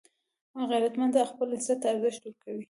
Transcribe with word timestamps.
غیرتمند 0.69 1.15
خپل 1.31 1.47
عزت 1.57 1.77
ته 1.81 1.87
ارزښت 1.91 2.21
ورکوي 2.23 2.59